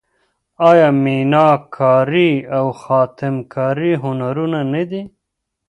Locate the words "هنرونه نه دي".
4.03-5.01